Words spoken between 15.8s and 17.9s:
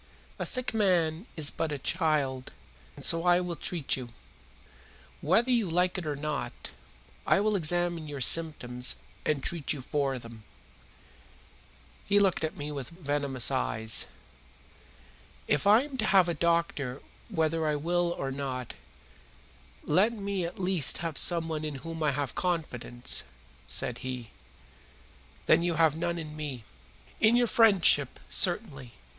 am to have a doctor whether I